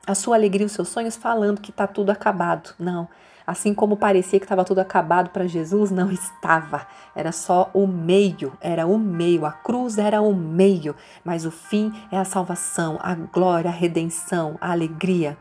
a 0.06 0.14
sua 0.14 0.37
alegria, 0.37 0.66
os 0.66 0.73
seus 0.73 0.88
sonhos, 0.88 1.16
falando 1.16 1.61
que 1.61 1.71
está 1.71 1.87
tudo 1.87 2.11
acabado. 2.11 2.75
Não. 2.78 3.09
Assim 3.47 3.75
como 3.75 3.97
parecia 3.97 4.38
que 4.38 4.44
estava 4.44 4.64
tudo 4.64 4.80
acabado 4.80 5.30
para 5.30 5.47
Jesus, 5.47 5.90
não 5.90 6.11
estava. 6.11 6.87
Era 7.14 7.32
só 7.32 7.71
o 7.75 7.87
meio, 7.87 8.56
era 8.61 8.87
o 8.87 8.99
meio. 8.99 9.44
A 9.44 9.52
cruz 9.52 9.99
era 9.99 10.21
o 10.21 10.35
meio, 10.35 10.94
mas 11.25 11.44
o 11.44 11.50
fim 11.50 11.92
é 12.11 12.18
a 12.18 12.25
salvação, 12.25 12.99
a 13.02 13.14
glória, 13.14 13.68
a 13.68 13.75
redenção, 13.75 14.56
a 14.61 14.71
alegria. 14.71 15.37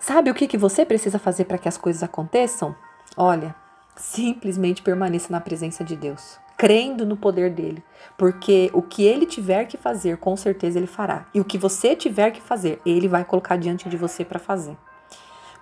Sabe 0.00 0.30
o 0.30 0.34
que, 0.34 0.46
que 0.46 0.58
você 0.58 0.84
precisa 0.84 1.18
fazer 1.18 1.44
para 1.44 1.58
que 1.58 1.68
as 1.68 1.78
coisas 1.78 2.02
aconteçam? 2.02 2.74
Olha, 3.16 3.54
simplesmente 3.96 4.82
permaneça 4.82 5.32
na 5.32 5.40
presença 5.40 5.84
de 5.84 5.96
Deus, 5.96 6.38
crendo 6.56 7.04
no 7.04 7.16
poder 7.16 7.50
dele, 7.50 7.82
porque 8.16 8.70
o 8.72 8.80
que 8.80 9.04
ele 9.04 9.26
tiver 9.26 9.64
que 9.64 9.76
fazer, 9.76 10.18
com 10.18 10.36
certeza 10.36 10.78
ele 10.78 10.86
fará. 10.86 11.26
E 11.34 11.40
o 11.40 11.44
que 11.44 11.58
você 11.58 11.96
tiver 11.96 12.30
que 12.30 12.40
fazer, 12.40 12.80
ele 12.86 13.08
vai 13.08 13.24
colocar 13.24 13.56
diante 13.56 13.88
de 13.88 13.96
você 13.96 14.24
para 14.24 14.38
fazer. 14.38 14.76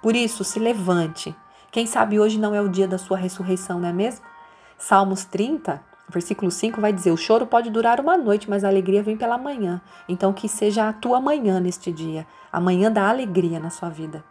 Por 0.02 0.16
isso, 0.16 0.44
se 0.44 0.58
levante. 0.58 1.34
Quem 1.70 1.86
sabe 1.86 2.20
hoje 2.20 2.38
não 2.38 2.54
é 2.54 2.60
o 2.60 2.68
dia 2.68 2.86
da 2.86 2.98
sua 2.98 3.16
ressurreição, 3.16 3.80
não 3.80 3.88
é 3.88 3.92
mesmo? 3.92 4.24
Salmos 4.76 5.24
30, 5.24 5.80
versículo 6.08 6.50
5 6.50 6.80
vai 6.80 6.92
dizer: 6.92 7.12
O 7.12 7.16
choro 7.16 7.46
pode 7.46 7.70
durar 7.70 8.00
uma 8.00 8.16
noite, 8.16 8.50
mas 8.50 8.64
a 8.64 8.68
alegria 8.68 9.02
vem 9.02 9.16
pela 9.16 9.38
manhã. 9.38 9.80
Então, 10.08 10.32
que 10.32 10.48
seja 10.48 10.88
a 10.88 10.92
tua 10.92 11.20
manhã 11.20 11.60
neste 11.60 11.90
dia, 11.90 12.26
a 12.52 12.60
manhã 12.60 12.90
da 12.90 13.08
alegria 13.08 13.58
na 13.58 13.70
sua 13.70 13.88
vida. 13.88 14.22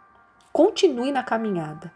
Continue 0.52 1.10
na 1.10 1.22
caminhada. 1.22 1.90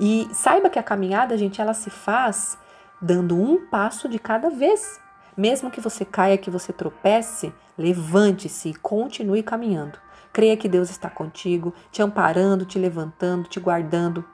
E 0.00 0.28
saiba 0.32 0.70
que 0.70 0.78
a 0.78 0.82
caminhada, 0.82 1.36
gente, 1.36 1.60
ela 1.60 1.74
se 1.74 1.90
faz 1.90 2.56
dando 3.00 3.40
um 3.40 3.66
passo 3.66 4.08
de 4.08 4.18
cada 4.18 4.50
vez. 4.50 5.00
Mesmo 5.36 5.70
que 5.70 5.80
você 5.80 6.04
caia, 6.04 6.36
que 6.36 6.50
você 6.50 6.72
tropece, 6.72 7.52
levante-se 7.76 8.70
e 8.70 8.74
continue 8.74 9.42
caminhando. 9.42 9.98
Creia 10.32 10.56
que 10.56 10.68
Deus 10.68 10.90
está 10.90 11.08
contigo, 11.08 11.72
te 11.90 12.02
amparando, 12.02 12.64
te 12.64 12.78
levantando, 12.78 13.48
te 13.48 13.60
guardando. 13.60 14.24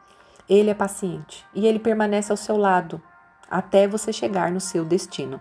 Ele 0.49 0.71
é 0.71 0.75
paciente 0.75 1.44
e 1.54 1.66
ele 1.66 1.78
permanece 1.78 2.30
ao 2.30 2.37
seu 2.37 2.56
lado 2.56 3.00
até 3.50 3.87
você 3.87 4.12
chegar 4.12 4.50
no 4.50 4.61
seu 4.61 4.85
destino. 4.85 5.40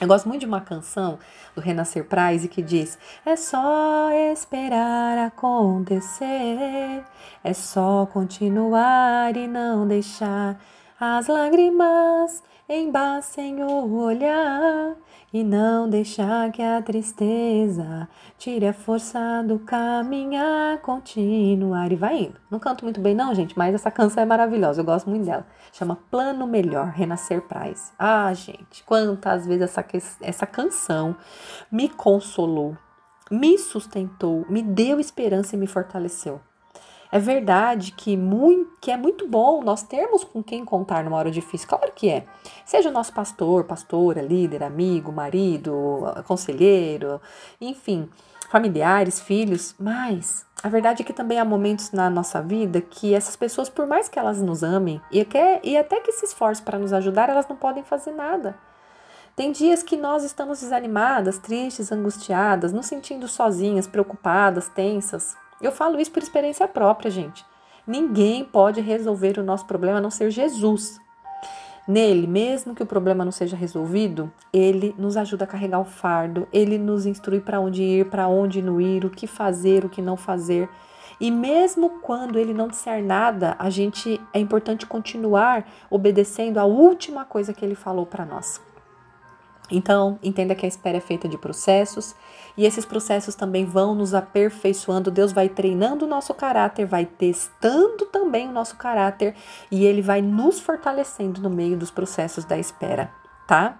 Eu 0.00 0.08
gosto 0.08 0.28
muito 0.28 0.40
de 0.40 0.46
uma 0.46 0.60
canção 0.60 1.18
do 1.54 1.60
Renascer 1.60 2.04
Prize 2.04 2.48
que 2.48 2.60
diz: 2.60 2.98
É 3.24 3.36
só 3.36 4.10
esperar 4.32 5.16
acontecer, 5.18 7.04
é 7.44 7.52
só 7.52 8.06
continuar 8.06 9.36
e 9.36 9.46
não 9.46 9.86
deixar 9.86 10.58
as 11.04 11.26
lágrimas 11.26 12.44
embacem 12.68 13.60
o 13.64 13.92
olhar 13.96 14.94
e 15.32 15.42
não 15.42 15.90
deixar 15.90 16.52
que 16.52 16.62
a 16.62 16.80
tristeza 16.80 18.08
tire 18.38 18.68
a 18.68 18.72
força 18.72 19.42
do 19.42 19.58
caminhar, 19.58 20.80
continuar 20.80 21.90
e 21.90 21.96
vai 21.96 22.18
indo. 22.20 22.40
Não 22.48 22.60
canto 22.60 22.84
muito 22.84 23.00
bem 23.00 23.16
não, 23.16 23.34
gente, 23.34 23.58
mas 23.58 23.74
essa 23.74 23.90
canção 23.90 24.22
é 24.22 24.26
maravilhosa, 24.26 24.80
eu 24.80 24.84
gosto 24.84 25.10
muito 25.10 25.24
dela. 25.26 25.44
Chama 25.72 25.98
Plano 26.08 26.46
Melhor, 26.46 26.90
Renascer 26.90 27.42
Prize. 27.42 27.90
Ah, 27.98 28.32
gente, 28.32 28.84
quantas 28.84 29.44
vezes 29.44 29.62
essa, 29.62 29.84
essa 30.20 30.46
canção 30.46 31.16
me 31.68 31.88
consolou, 31.88 32.76
me 33.28 33.58
sustentou, 33.58 34.46
me 34.48 34.62
deu 34.62 35.00
esperança 35.00 35.56
e 35.56 35.58
me 35.58 35.66
fortaleceu. 35.66 36.40
É 37.14 37.18
verdade 37.18 37.92
que, 37.92 38.16
muito, 38.16 38.70
que 38.80 38.90
é 38.90 38.96
muito 38.96 39.28
bom 39.28 39.62
nós 39.62 39.82
termos 39.82 40.24
com 40.24 40.42
quem 40.42 40.64
contar 40.64 41.04
numa 41.04 41.18
hora 41.18 41.30
difícil. 41.30 41.68
Claro 41.68 41.92
que 41.94 42.08
é. 42.08 42.24
Seja 42.64 42.88
o 42.88 42.92
nosso 42.92 43.12
pastor, 43.12 43.64
pastora, 43.64 44.22
líder, 44.22 44.62
amigo, 44.62 45.12
marido, 45.12 46.00
conselheiro, 46.26 47.20
enfim, 47.60 48.08
familiares, 48.50 49.20
filhos. 49.20 49.74
Mas 49.78 50.46
a 50.62 50.70
verdade 50.70 51.02
é 51.02 51.04
que 51.04 51.12
também 51.12 51.38
há 51.38 51.44
momentos 51.44 51.92
na 51.92 52.08
nossa 52.08 52.40
vida 52.40 52.80
que 52.80 53.12
essas 53.12 53.36
pessoas, 53.36 53.68
por 53.68 53.86
mais 53.86 54.08
que 54.08 54.18
elas 54.18 54.40
nos 54.40 54.62
amem 54.62 54.98
e, 55.10 55.22
quer, 55.22 55.60
e 55.62 55.76
até 55.76 56.00
que 56.00 56.12
se 56.12 56.24
esforcem 56.24 56.64
para 56.64 56.78
nos 56.78 56.94
ajudar, 56.94 57.28
elas 57.28 57.46
não 57.46 57.56
podem 57.56 57.84
fazer 57.84 58.12
nada. 58.12 58.56
Tem 59.36 59.52
dias 59.52 59.82
que 59.82 59.98
nós 59.98 60.24
estamos 60.24 60.60
desanimadas, 60.60 61.36
tristes, 61.36 61.92
angustiadas, 61.92 62.72
nos 62.72 62.86
sentindo 62.86 63.28
sozinhas, 63.28 63.86
preocupadas, 63.86 64.68
tensas. 64.68 65.41
Eu 65.62 65.70
falo 65.70 66.00
isso 66.00 66.10
por 66.10 66.22
experiência 66.22 66.66
própria, 66.66 67.10
gente. 67.10 67.46
Ninguém 67.86 68.44
pode 68.44 68.80
resolver 68.80 69.38
o 69.38 69.44
nosso 69.44 69.64
problema 69.64 69.98
a 69.98 70.00
não 70.00 70.10
ser 70.10 70.30
Jesus. 70.30 71.00
Nele, 71.86 72.26
mesmo 72.26 72.74
que 72.74 72.82
o 72.82 72.86
problema 72.86 73.24
não 73.24 73.32
seja 73.32 73.56
resolvido, 73.56 74.32
ele 74.52 74.94
nos 74.98 75.16
ajuda 75.16 75.44
a 75.44 75.48
carregar 75.48 75.80
o 75.80 75.84
fardo, 75.84 76.46
ele 76.52 76.78
nos 76.78 77.06
instrui 77.06 77.40
para 77.40 77.58
onde 77.58 77.82
ir, 77.82 78.08
para 78.08 78.28
onde 78.28 78.62
não 78.62 78.80
ir, 78.80 79.04
o 79.04 79.10
que 79.10 79.26
fazer, 79.26 79.84
o 79.84 79.88
que 79.88 80.00
não 80.00 80.16
fazer. 80.16 80.68
E 81.20 81.30
mesmo 81.30 82.00
quando 82.00 82.38
ele 82.38 82.54
não 82.54 82.68
disser 82.68 83.02
nada, 83.02 83.56
a 83.58 83.68
gente 83.68 84.20
é 84.32 84.38
importante 84.38 84.86
continuar 84.86 85.64
obedecendo 85.90 86.58
a 86.58 86.64
última 86.64 87.24
coisa 87.24 87.52
que 87.52 87.64
ele 87.64 87.74
falou 87.74 88.06
para 88.06 88.24
nós. 88.24 88.60
Então, 89.70 90.18
entenda 90.22 90.54
que 90.54 90.66
a 90.66 90.68
espera 90.68 90.98
é 90.98 91.00
feita 91.00 91.28
de 91.28 91.38
processos 91.38 92.14
e 92.56 92.66
esses 92.66 92.84
processos 92.84 93.34
também 93.34 93.64
vão 93.64 93.94
nos 93.94 94.12
aperfeiçoando. 94.12 95.10
Deus 95.10 95.32
vai 95.32 95.48
treinando 95.48 96.04
o 96.04 96.08
nosso 96.08 96.34
caráter, 96.34 96.84
vai 96.84 97.06
testando 97.06 98.06
também 98.06 98.48
o 98.48 98.52
nosso 98.52 98.76
caráter 98.76 99.34
e 99.70 99.84
ele 99.84 100.02
vai 100.02 100.20
nos 100.20 100.60
fortalecendo 100.60 101.40
no 101.40 101.48
meio 101.48 101.76
dos 101.76 101.90
processos 101.90 102.44
da 102.44 102.58
espera, 102.58 103.10
tá? 103.46 103.78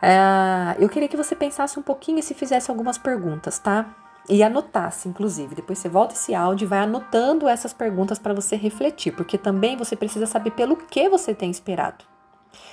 É, 0.00 0.76
eu 0.78 0.88
queria 0.88 1.08
que 1.08 1.16
você 1.16 1.34
pensasse 1.34 1.78
um 1.78 1.82
pouquinho 1.82 2.18
e 2.18 2.22
se 2.22 2.34
fizesse 2.34 2.70
algumas 2.70 2.96
perguntas, 2.96 3.58
tá? 3.58 3.94
E 4.28 4.42
anotasse, 4.42 5.08
inclusive. 5.08 5.54
Depois 5.54 5.78
você 5.78 5.88
volta 5.88 6.14
esse 6.14 6.34
áudio 6.34 6.66
e 6.66 6.68
vai 6.68 6.80
anotando 6.80 7.48
essas 7.48 7.72
perguntas 7.72 8.18
para 8.18 8.32
você 8.32 8.54
refletir, 8.56 9.12
porque 9.12 9.36
também 9.36 9.76
você 9.76 9.96
precisa 9.96 10.26
saber 10.26 10.52
pelo 10.52 10.76
que 10.76 11.08
você 11.08 11.34
tem 11.34 11.50
esperado. 11.50 12.04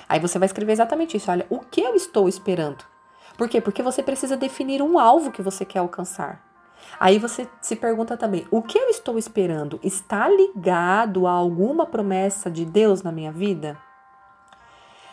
Aí 0.07 0.19
você 0.19 0.39
vai 0.39 0.45
escrever 0.45 0.71
exatamente 0.71 1.17
isso. 1.17 1.29
Olha, 1.29 1.45
o 1.49 1.59
que 1.59 1.81
eu 1.81 1.95
estou 1.95 2.27
esperando? 2.27 2.83
Por 3.37 3.47
quê? 3.47 3.61
Porque 3.61 3.83
você 3.83 4.01
precisa 4.01 4.35
definir 4.35 4.81
um 4.81 4.97
alvo 4.97 5.31
que 5.31 5.41
você 5.41 5.63
quer 5.63 5.79
alcançar. 5.79 6.43
Aí 6.99 7.19
você 7.19 7.47
se 7.61 7.75
pergunta 7.75 8.17
também: 8.17 8.47
o 8.49 8.61
que 8.61 8.77
eu 8.77 8.89
estou 8.89 9.17
esperando 9.17 9.79
está 9.83 10.27
ligado 10.27 11.27
a 11.27 11.31
alguma 11.31 11.85
promessa 11.85 12.49
de 12.49 12.65
Deus 12.65 13.03
na 13.03 13.11
minha 13.11 13.31
vida? 13.31 13.77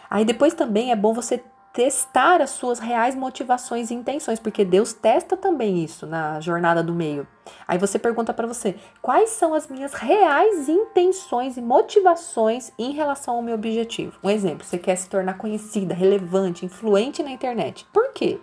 Aí 0.08 0.24
depois 0.24 0.54
também 0.54 0.92
é 0.92 0.96
bom 0.96 1.12
você 1.12 1.42
testar 1.74 2.40
as 2.40 2.50
suas 2.50 2.78
reais 2.78 3.16
motivações 3.16 3.90
e 3.90 3.94
intenções, 3.94 4.38
porque 4.38 4.64
Deus 4.64 4.92
testa 4.92 5.36
também 5.36 5.82
isso 5.82 6.06
na 6.06 6.40
jornada 6.40 6.84
do 6.84 6.94
meio. 6.94 7.26
Aí 7.66 7.76
você 7.76 7.98
pergunta 7.98 8.32
para 8.32 8.46
você: 8.46 8.76
quais 9.02 9.30
são 9.30 9.52
as 9.52 9.66
minhas 9.66 9.92
reais 9.92 10.68
intenções 10.68 11.56
e 11.56 11.60
motivações 11.60 12.72
em 12.78 12.92
relação 12.92 13.34
ao 13.34 13.42
meu 13.42 13.56
objetivo? 13.56 14.16
Um 14.22 14.30
exemplo: 14.30 14.64
você 14.64 14.78
quer 14.78 14.96
se 14.96 15.10
tornar 15.10 15.36
conhecida, 15.36 15.92
relevante, 15.92 16.64
influente 16.64 17.22
na 17.22 17.32
internet. 17.32 17.84
Por 17.92 18.12
quê? 18.12 18.38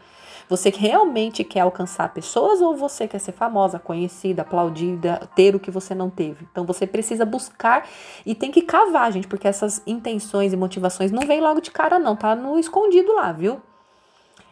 Você 0.51 0.69
realmente 0.69 1.45
quer 1.45 1.61
alcançar 1.61 2.13
pessoas 2.13 2.59
ou 2.59 2.75
você 2.75 3.07
quer 3.07 3.19
ser 3.19 3.31
famosa, 3.31 3.79
conhecida, 3.79 4.41
aplaudida, 4.41 5.29
ter 5.33 5.55
o 5.55 5.59
que 5.61 5.71
você 5.71 5.95
não 5.95 6.09
teve? 6.09 6.45
Então 6.51 6.65
você 6.65 6.85
precisa 6.85 7.25
buscar 7.25 7.87
e 8.25 8.35
tem 8.35 8.51
que 8.51 8.61
cavar, 8.61 9.13
gente, 9.13 9.29
porque 9.29 9.47
essas 9.47 9.81
intenções 9.87 10.51
e 10.51 10.57
motivações 10.57 11.09
não 11.09 11.25
vêm 11.25 11.39
logo 11.39 11.61
de 11.61 11.71
cara, 11.71 11.97
não, 11.97 12.17
tá 12.17 12.35
no 12.35 12.59
escondido 12.59 13.13
lá, 13.13 13.31
viu? 13.31 13.61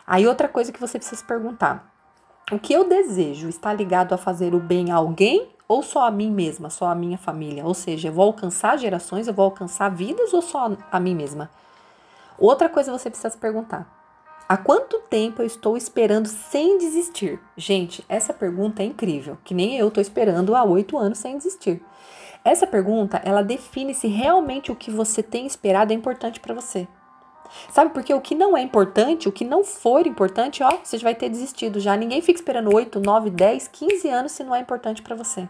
Aí 0.08 0.26
outra 0.26 0.48
coisa 0.48 0.72
que 0.72 0.80
você 0.80 0.98
precisa 0.98 1.20
se 1.20 1.28
perguntar: 1.28 1.94
o 2.50 2.58
que 2.58 2.72
eu 2.72 2.88
desejo 2.88 3.50
está 3.50 3.74
ligado 3.74 4.14
a 4.14 4.18
fazer 4.18 4.56
o 4.56 4.60
bem 4.62 4.94
a 4.94 4.96
alguém 4.96 5.50
ou 5.68 5.84
só 5.84 6.08
a 6.08 6.12
mim 6.12 6.32
mesma, 6.32 6.70
só 6.70 6.88
a 6.88 6.96
minha 6.96 7.18
família? 7.18 7.66
Ou 7.66 7.74
seja, 7.74 8.08
eu 8.08 8.14
vou 8.14 8.24
alcançar 8.24 8.78
gerações, 8.78 9.28
eu 9.28 9.34
vou 9.34 9.44
alcançar 9.44 9.90
vidas 9.90 10.34
ou 10.34 10.42
só 10.42 10.72
a 10.90 10.98
mim 10.98 11.14
mesma? 11.14 11.50
Outra 12.38 12.70
coisa 12.70 12.90
você 12.90 13.10
precisa 13.10 13.32
se 13.32 13.38
perguntar: 13.38 13.99
Há 14.52 14.58
quanto 14.58 14.98
tempo 15.02 15.44
eu 15.44 15.46
estou 15.46 15.78
esperando 15.78 16.28
sem 16.28 16.80
desistir? 16.80 17.40
Gente, 17.56 18.04
essa 18.10 18.34
pergunta 18.34 18.82
é 18.82 18.86
incrível, 18.88 19.38
que 19.44 19.54
nem 19.54 19.78
eu 19.78 19.90
estou 19.90 20.02
esperando 20.02 20.56
há 20.56 20.64
oito 20.64 20.98
anos 20.98 21.20
sem 21.20 21.38
desistir. 21.38 21.80
Essa 22.44 22.66
pergunta, 22.66 23.22
ela 23.24 23.44
define 23.44 23.94
se 23.94 24.08
realmente 24.08 24.72
o 24.72 24.76
que 24.76 24.90
você 24.90 25.22
tem 25.22 25.46
esperado 25.46 25.94
é 25.94 25.96
importante 25.96 26.40
para 26.40 26.56
você. 26.56 26.88
Sabe, 27.70 27.94
porque 27.94 28.12
o 28.12 28.20
que 28.20 28.34
não 28.34 28.58
é 28.58 28.62
importante, 28.64 29.30
o 29.30 29.32
que 29.32 29.46
não 29.46 29.64
for 29.64 30.08
importante, 30.08 30.64
ó, 30.64 30.80
você 30.84 30.98
já 30.98 31.04
vai 31.04 31.14
ter 31.14 31.30
desistido 31.30 31.80
já. 31.80 31.96
Ninguém 31.96 32.24
fica 32.24 32.40
esperando 32.40 32.74
8, 32.74 33.00
9, 33.00 33.30
10, 33.30 33.68
15 33.68 34.10
anos 34.10 34.32
se 34.32 34.44
não 34.44 34.56
é 34.56 34.60
importante 34.62 35.04
para 35.04 35.16
você. 35.16 35.48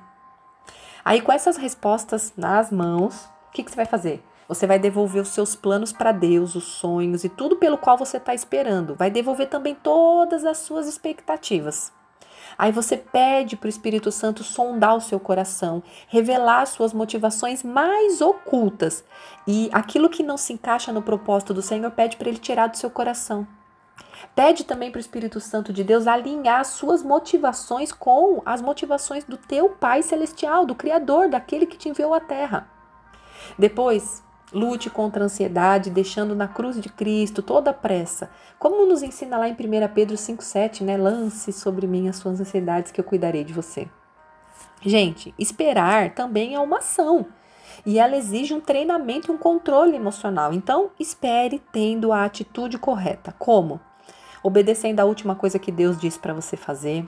Aí, 1.06 1.22
com 1.22 1.32
essas 1.32 1.56
respostas 1.56 2.34
nas 2.36 2.70
mãos, 2.70 3.30
o 3.48 3.52
que, 3.54 3.64
que 3.64 3.72
você 3.72 3.78
vai 3.78 3.86
fazer? 3.86 4.22
Você 4.50 4.66
vai 4.66 4.80
devolver 4.80 5.22
os 5.22 5.30
seus 5.30 5.56
planos 5.56 5.94
para 5.94 6.12
Deus, 6.12 6.56
os 6.56 6.64
sonhos 6.64 7.24
e 7.24 7.30
tudo 7.30 7.58
pelo 7.58 7.78
qual 7.78 7.96
você 7.96 8.18
está 8.18 8.34
esperando. 8.34 8.96
Vai 8.96 9.12
devolver 9.12 9.48
também 9.48 9.76
todas 9.76 10.44
as 10.44 10.58
suas 10.58 10.88
expectativas. 10.88 11.94
Aí 12.58 12.72
você 12.72 12.98
pede 12.98 13.56
para 13.56 13.68
o 13.68 13.70
Espírito 13.70 14.12
Santo 14.12 14.44
sondar 14.44 14.98
o 14.98 15.02
seu 15.02 15.20
coração, 15.20 15.84
revelar 16.08 16.66
suas 16.66 16.94
motivações 16.94 17.62
mais 17.62 18.22
ocultas. 18.22 19.04
E 19.46 19.70
aquilo 19.72 20.10
que 20.10 20.24
não 20.24 20.36
se 20.36 20.54
encaixa 20.54 20.92
no 20.92 21.04
propósito 21.04 21.54
do 21.54 21.62
Senhor, 21.62 21.92
pede 21.92 22.18
para 22.18 22.28
ele 22.28 22.40
tirar 22.40 22.68
do 22.68 22.76
seu 22.78 22.90
coração. 22.90 23.48
Pede 24.34 24.64
também 24.64 24.90
para 24.90 24.98
o 24.98 25.02
Espírito 25.02 25.40
Santo 25.40 25.72
de 25.72 25.84
Deus 25.84 26.08
alinhar 26.08 26.66
suas 26.66 27.04
motivações 27.04 27.92
com 27.92 28.42
as 28.44 28.64
motivações 28.64 29.24
do 29.26 29.38
teu 29.38 29.70
Pai 29.70 30.02
Celestial, 30.02 30.66
do 30.66 30.74
Criador, 30.74 31.30
daquele 31.30 31.68
que 31.68 31.78
te 31.78 31.88
enviou 31.88 32.16
à 32.16 32.20
Terra. 32.20 32.68
Depois, 33.58 34.24
Lute 34.52 34.90
contra 34.90 35.24
a 35.24 35.26
ansiedade, 35.26 35.92
deixando 35.92 36.34
na 36.36 36.48
cruz 36.48 36.82
de 36.82 36.90
Cristo 36.90 37.44
toda 37.44 37.70
a 37.70 37.74
pressa. 37.74 38.32
Como 38.58 38.86
nos 38.86 39.04
ensina 39.04 39.38
lá 39.38 39.48
em 39.48 39.54
1 39.54 39.56
Pedro 39.94 40.16
5,7, 40.16 40.82
né? 40.82 40.98
Lance 40.98 41.54
sobre 41.54 41.86
mim 41.86 42.10
as 42.10 42.16
suas 42.16 42.42
ansiedades 42.42 42.92
que 42.92 43.00
eu 43.00 43.06
cuidarei 43.06 43.44
de 43.44 43.54
você. 43.54 43.88
Gente, 44.82 45.34
esperar 45.38 46.16
também 46.16 46.56
é 46.56 46.60
uma 46.60 46.78
ação. 46.78 47.28
E 47.86 48.00
ela 48.00 48.18
exige 48.18 48.54
um 48.54 48.60
treinamento 48.60 49.32
e 49.32 49.36
um 49.36 49.38
controle 49.38 49.96
emocional. 49.96 50.52
Então, 50.52 50.92
espere 51.00 51.62
tendo 51.72 52.12
a 52.12 52.26
atitude 52.26 52.78
correta. 52.78 53.34
Como? 53.38 53.80
Obedecendo 54.42 55.00
a 55.00 55.06
última 55.06 55.36
coisa 55.36 55.60
que 55.60 55.72
Deus 55.72 56.00
disse 56.00 56.18
para 56.18 56.34
você 56.34 56.58
fazer 56.58 57.08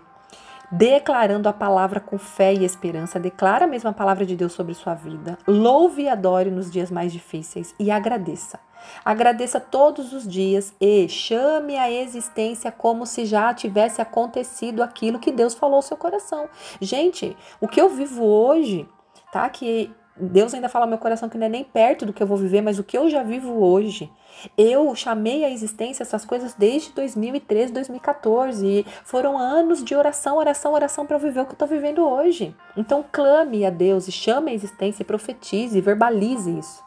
declarando 0.71 1.49
a 1.49 1.53
palavra 1.53 1.99
com 1.99 2.17
fé 2.17 2.53
e 2.53 2.63
esperança, 2.63 3.19
declara 3.19 3.65
a 3.65 3.67
mesma 3.67 3.91
palavra 3.91 4.25
de 4.25 4.35
Deus 4.35 4.53
sobre 4.53 4.73
sua 4.73 4.93
vida, 4.93 5.37
louve 5.45 6.03
e 6.03 6.09
adore 6.09 6.49
nos 6.49 6.71
dias 6.71 6.89
mais 6.89 7.11
difíceis 7.11 7.75
e 7.79 7.91
agradeça. 7.91 8.59
Agradeça 9.05 9.59
todos 9.59 10.11
os 10.11 10.27
dias 10.27 10.73
e 10.81 11.07
chame 11.07 11.77
a 11.77 11.91
existência 11.91 12.71
como 12.71 13.05
se 13.05 13.25
já 13.25 13.53
tivesse 13.53 14.01
acontecido 14.01 14.81
aquilo 14.81 15.19
que 15.19 15.31
Deus 15.31 15.53
falou 15.53 15.75
ao 15.75 15.81
seu 15.81 15.97
coração. 15.97 16.49
Gente, 16.79 17.37
o 17.59 17.67
que 17.67 17.79
eu 17.79 17.89
vivo 17.89 18.23
hoje, 18.23 18.87
tá? 19.31 19.47
Que 19.49 19.91
Deus 20.15 20.53
ainda 20.53 20.67
fala 20.67 20.85
no 20.85 20.91
meu 20.91 20.99
coração 20.99 21.29
que 21.29 21.37
não 21.37 21.45
é 21.45 21.49
nem 21.49 21.63
perto 21.63 22.05
do 22.05 22.13
que 22.13 22.21
eu 22.21 22.27
vou 22.27 22.37
viver, 22.37 22.61
mas 22.61 22.77
o 22.77 22.83
que 22.83 22.97
eu 22.97 23.09
já 23.09 23.23
vivo 23.23 23.63
hoje. 23.63 24.11
Eu 24.57 24.93
chamei 24.95 25.45
à 25.45 25.49
existência 25.49 26.03
essas 26.03 26.25
coisas 26.25 26.53
desde 26.53 26.91
2013, 26.91 27.71
2014. 27.71 28.65
E 28.65 28.85
foram 29.03 29.37
anos 29.37 29.83
de 29.83 29.95
oração, 29.95 30.37
oração, 30.37 30.73
oração 30.73 31.05
para 31.05 31.17
viver 31.17 31.41
o 31.41 31.45
que 31.45 31.51
eu 31.51 31.55
estou 31.55 31.67
vivendo 31.67 32.05
hoje. 32.05 32.55
Então 32.75 33.05
clame 33.11 33.65
a 33.65 33.69
Deus 33.69 34.07
e 34.07 34.11
chame 34.11 34.51
à 34.51 34.53
existência, 34.53 35.01
e 35.01 35.05
profetize, 35.05 35.79
verbalize 35.79 36.57
isso. 36.57 36.83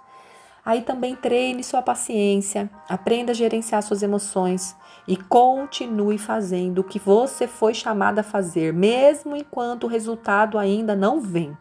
Aí 0.64 0.82
também 0.82 1.14
treine 1.14 1.62
sua 1.62 1.82
paciência, 1.82 2.70
aprenda 2.88 3.32
a 3.32 3.34
gerenciar 3.34 3.82
suas 3.82 4.02
emoções 4.02 4.74
e 5.06 5.14
continue 5.14 6.16
fazendo 6.16 6.78
o 6.78 6.84
que 6.84 6.98
você 6.98 7.46
foi 7.46 7.74
chamada 7.74 8.22
a 8.22 8.24
fazer, 8.24 8.72
mesmo 8.72 9.36
enquanto 9.36 9.84
o 9.84 9.88
resultado 9.88 10.58
ainda 10.58 10.96
não 10.96 11.20
vem. 11.20 11.54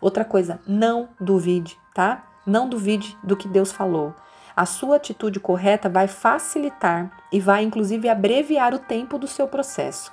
Outra 0.00 0.24
coisa, 0.24 0.60
não 0.66 1.08
duvide, 1.20 1.78
tá? 1.94 2.24
Não 2.46 2.68
duvide 2.68 3.16
do 3.22 3.36
que 3.36 3.48
Deus 3.48 3.72
falou. 3.72 4.14
A 4.54 4.64
sua 4.64 4.96
atitude 4.96 5.38
correta 5.38 5.88
vai 5.88 6.08
facilitar 6.08 7.10
e 7.32 7.40
vai 7.40 7.62
inclusive 7.62 8.08
abreviar 8.08 8.72
o 8.72 8.78
tempo 8.78 9.18
do 9.18 9.26
seu 9.26 9.46
processo. 9.46 10.12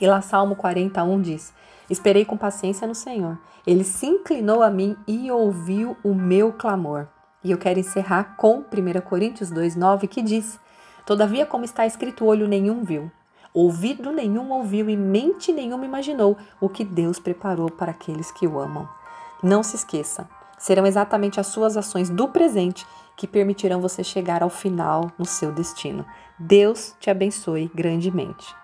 E 0.00 0.06
lá 0.06 0.20
Salmo 0.20 0.56
41 0.56 1.20
diz: 1.20 1.54
Esperei 1.88 2.24
com 2.24 2.36
paciência 2.36 2.86
no 2.86 2.94
Senhor. 2.94 3.38
Ele 3.66 3.84
se 3.84 4.06
inclinou 4.06 4.62
a 4.62 4.70
mim 4.70 4.96
e 5.06 5.30
ouviu 5.30 5.96
o 6.02 6.14
meu 6.14 6.52
clamor. 6.52 7.06
E 7.44 7.50
eu 7.50 7.58
quero 7.58 7.78
encerrar 7.78 8.34
com 8.36 8.58
1 8.58 9.00
Coríntios 9.02 9.52
2,9 9.52 10.08
que 10.08 10.22
diz: 10.22 10.58
Todavia, 11.06 11.46
como 11.46 11.64
está 11.64 11.86
escrito, 11.86 12.24
olho 12.24 12.48
nenhum 12.48 12.82
viu, 12.82 13.10
ouvido 13.54 14.10
nenhum 14.10 14.50
ouviu 14.50 14.90
e 14.90 14.96
mente 14.96 15.52
nenhuma 15.52 15.86
imaginou 15.86 16.36
o 16.60 16.68
que 16.68 16.84
Deus 16.84 17.20
preparou 17.20 17.70
para 17.70 17.92
aqueles 17.92 18.32
que 18.32 18.46
o 18.46 18.58
amam. 18.58 18.88
Não 19.40 19.62
se 19.62 19.76
esqueça, 19.76 20.28
serão 20.58 20.84
exatamente 20.84 21.38
as 21.38 21.46
suas 21.46 21.76
ações 21.76 22.10
do 22.10 22.28
presente 22.28 22.84
que 23.16 23.28
permitirão 23.28 23.80
você 23.80 24.02
chegar 24.02 24.42
ao 24.42 24.50
final 24.50 25.12
no 25.16 25.24
seu 25.24 25.52
destino. 25.52 26.04
Deus 26.36 26.96
te 26.98 27.10
abençoe 27.10 27.70
grandemente. 27.72 28.63